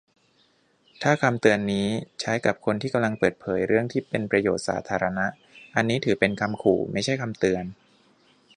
[1.01, 1.87] ถ้าคำเตือนนี้
[2.21, 5.25] ใช้กับคนที่กำลังเปิดเผยเรื่องที่เป็นประโยชน์สาธารณะ
[5.75, 7.63] อันนี้ถือเป็นคำขู่ ไม่ใช่คำเตือน